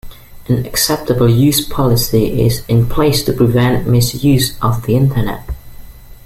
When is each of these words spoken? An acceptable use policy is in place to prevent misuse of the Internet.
An 0.47 0.65
acceptable 0.65 1.29
use 1.29 1.63
policy 1.63 2.43
is 2.43 2.65
in 2.67 2.87
place 2.89 3.23
to 3.23 3.33
prevent 3.33 3.87
misuse 3.87 4.57
of 4.59 4.81
the 4.87 4.95
Internet. 4.95 5.47